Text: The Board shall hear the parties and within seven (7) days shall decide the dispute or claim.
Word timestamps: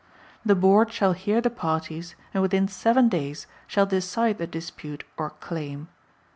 The 0.43 0.55
Board 0.55 0.91
shall 0.91 1.13
hear 1.13 1.41
the 1.41 1.51
parties 1.51 2.15
and 2.33 2.41
within 2.41 2.67
seven 2.67 3.03
(7) 3.05 3.09
days 3.09 3.45
shall 3.67 3.85
decide 3.85 4.39
the 4.39 4.47
dispute 4.47 5.03
or 5.15 5.29
claim. 5.29 5.89